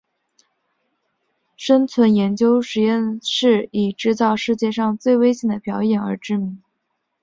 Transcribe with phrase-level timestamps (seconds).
[1.55, 6.63] 生存研究实验室以制造世界上最危险的表演而知名。